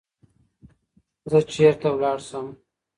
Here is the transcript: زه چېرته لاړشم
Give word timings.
زه 1.29 1.39
چېرته 1.51 1.89
لاړشم 2.01 2.47